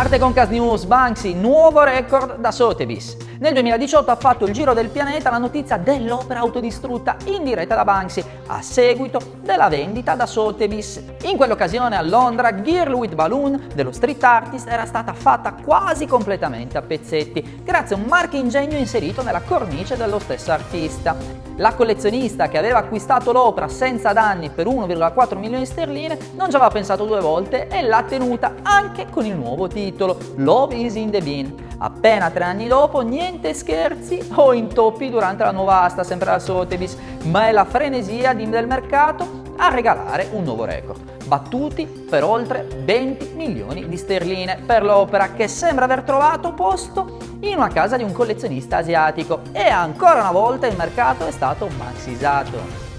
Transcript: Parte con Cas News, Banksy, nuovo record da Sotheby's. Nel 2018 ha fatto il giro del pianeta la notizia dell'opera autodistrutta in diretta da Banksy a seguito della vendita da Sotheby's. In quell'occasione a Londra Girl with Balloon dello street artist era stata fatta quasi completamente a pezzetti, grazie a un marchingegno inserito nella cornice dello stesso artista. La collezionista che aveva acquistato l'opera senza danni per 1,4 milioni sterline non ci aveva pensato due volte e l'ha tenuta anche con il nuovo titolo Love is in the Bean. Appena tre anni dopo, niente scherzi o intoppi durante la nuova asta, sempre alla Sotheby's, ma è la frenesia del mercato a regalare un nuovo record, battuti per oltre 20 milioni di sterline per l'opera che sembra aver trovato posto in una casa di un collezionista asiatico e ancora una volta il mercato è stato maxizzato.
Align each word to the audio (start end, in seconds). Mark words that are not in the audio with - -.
Parte 0.00 0.18
con 0.18 0.32
Cas 0.32 0.48
News, 0.48 0.86
Banksy, 0.86 1.34
nuovo 1.34 1.82
record 1.82 2.38
da 2.38 2.50
Sotheby's. 2.50 3.18
Nel 3.38 3.52
2018 3.52 4.10
ha 4.10 4.16
fatto 4.16 4.46
il 4.46 4.54
giro 4.54 4.72
del 4.72 4.88
pianeta 4.88 5.28
la 5.28 5.36
notizia 5.36 5.76
dell'opera 5.76 6.40
autodistrutta 6.40 7.16
in 7.26 7.44
diretta 7.44 7.74
da 7.74 7.84
Banksy 7.84 8.24
a 8.46 8.62
seguito 8.62 9.20
della 9.42 9.68
vendita 9.68 10.14
da 10.14 10.24
Sotheby's. 10.24 11.02
In 11.24 11.36
quell'occasione 11.36 11.96
a 11.96 12.00
Londra 12.00 12.62
Girl 12.62 12.94
with 12.94 13.14
Balloon 13.14 13.66
dello 13.74 13.92
street 13.92 14.24
artist 14.24 14.68
era 14.68 14.86
stata 14.86 15.12
fatta 15.12 15.52
quasi 15.52 16.06
completamente 16.06 16.78
a 16.78 16.82
pezzetti, 16.82 17.60
grazie 17.62 17.94
a 17.94 17.98
un 17.98 18.06
marchingegno 18.06 18.78
inserito 18.78 19.22
nella 19.22 19.42
cornice 19.42 19.98
dello 19.98 20.18
stesso 20.18 20.50
artista. 20.50 21.49
La 21.60 21.74
collezionista 21.74 22.48
che 22.48 22.56
aveva 22.56 22.78
acquistato 22.78 23.32
l'opera 23.32 23.68
senza 23.68 24.14
danni 24.14 24.48
per 24.48 24.66
1,4 24.66 25.36
milioni 25.36 25.66
sterline 25.66 26.16
non 26.34 26.48
ci 26.48 26.56
aveva 26.56 26.70
pensato 26.70 27.04
due 27.04 27.20
volte 27.20 27.68
e 27.68 27.82
l'ha 27.82 28.02
tenuta 28.02 28.54
anche 28.62 29.08
con 29.10 29.26
il 29.26 29.36
nuovo 29.36 29.68
titolo 29.68 30.16
Love 30.36 30.74
is 30.74 30.94
in 30.94 31.10
the 31.10 31.20
Bean. 31.20 31.54
Appena 31.76 32.30
tre 32.30 32.44
anni 32.44 32.66
dopo, 32.66 33.00
niente 33.00 33.52
scherzi 33.52 34.26
o 34.36 34.54
intoppi 34.54 35.10
durante 35.10 35.44
la 35.44 35.50
nuova 35.50 35.82
asta, 35.82 36.02
sempre 36.02 36.30
alla 36.30 36.38
Sotheby's, 36.38 36.96
ma 37.24 37.48
è 37.48 37.52
la 37.52 37.66
frenesia 37.66 38.32
del 38.32 38.66
mercato 38.66 39.39
a 39.62 39.68
regalare 39.68 40.28
un 40.32 40.44
nuovo 40.44 40.64
record, 40.64 41.26
battuti 41.26 41.86
per 41.86 42.24
oltre 42.24 42.66
20 42.82 43.32
milioni 43.34 43.86
di 43.86 43.96
sterline 43.96 44.62
per 44.64 44.82
l'opera 44.82 45.32
che 45.32 45.48
sembra 45.48 45.84
aver 45.84 46.02
trovato 46.02 46.54
posto 46.54 47.18
in 47.40 47.56
una 47.56 47.68
casa 47.68 47.96
di 47.98 48.02
un 48.02 48.12
collezionista 48.12 48.78
asiatico 48.78 49.42
e 49.52 49.68
ancora 49.68 50.20
una 50.20 50.32
volta 50.32 50.66
il 50.66 50.76
mercato 50.76 51.26
è 51.26 51.30
stato 51.30 51.68
maxizzato. 51.78 52.89